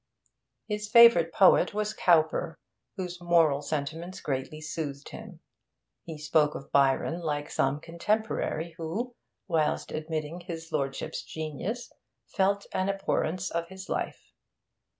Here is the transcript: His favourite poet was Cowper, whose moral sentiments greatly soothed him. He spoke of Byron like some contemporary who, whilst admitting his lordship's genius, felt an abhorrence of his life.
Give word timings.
His 0.67 0.87
favourite 0.89 1.31
poet 1.31 1.75
was 1.75 1.93
Cowper, 1.93 2.57
whose 2.97 3.21
moral 3.21 3.61
sentiments 3.61 4.19
greatly 4.19 4.59
soothed 4.59 5.09
him. 5.09 5.41
He 6.05 6.17
spoke 6.17 6.55
of 6.55 6.71
Byron 6.71 7.19
like 7.21 7.51
some 7.51 7.79
contemporary 7.79 8.71
who, 8.79 9.13
whilst 9.47 9.91
admitting 9.91 10.39
his 10.39 10.71
lordship's 10.71 11.21
genius, 11.21 11.93
felt 12.25 12.65
an 12.73 12.89
abhorrence 12.89 13.51
of 13.51 13.67
his 13.67 13.89
life. 13.89 14.33